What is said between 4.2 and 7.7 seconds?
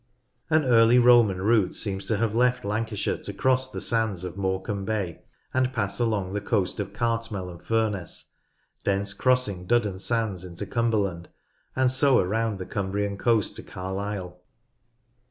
of Morecambe Bay, and pass along the coast of Cartmel and